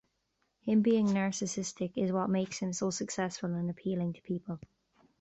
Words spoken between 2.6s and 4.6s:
so successful and appealing to people.